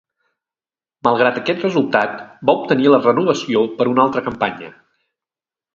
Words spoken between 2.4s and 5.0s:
va obtenir la renovació per una altra campanya.